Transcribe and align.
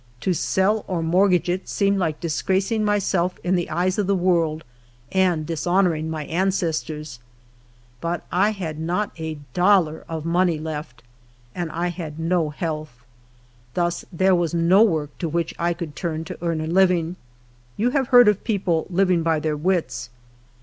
To 0.21 0.33
sell 0.33 0.83
or 0.87 1.03
mortgage 1.03 1.47
it 1.47 1.69
seemed 1.69 1.99
like 1.99 2.19
disgracing 2.19 2.83
myself 2.83 3.37
in 3.43 3.53
the 3.55 3.69
eyes 3.69 3.99
of 3.99 4.07
the 4.07 4.15
world 4.15 4.63
and 5.11 5.45
dishonoring 5.45 6.09
my 6.09 6.25
an 6.25 6.47
cestors. 6.49 7.19
But 7.99 8.25
I 8.31 8.49
had 8.49 8.79
not 8.79 9.11
a 9.19 9.37
dollar 9.53 10.03
of 10.09 10.25
money 10.25 10.57
left, 10.57 11.03
and 11.53 11.71
I 11.71 11.89
had 11.89 12.17
no 12.19 12.49
health. 12.49 13.05
Thus 13.75 14.03
there 14.11 14.33
was 14.33 14.55
no 14.55 14.81
work 14.81 15.15
to 15.19 15.29
which 15.29 15.53
I 15.59 15.71
could 15.71 15.95
turn 15.95 16.23
to 16.23 16.37
earn 16.41 16.61
a 16.61 16.65
living. 16.65 17.15
You 17.77 17.91
have 17.91 18.07
heard 18.07 18.27
of 18.27 18.43
people'' 18.43 18.87
living 18.89 19.21
by 19.21 19.39
their 19.39 19.55
wits." 19.55 20.09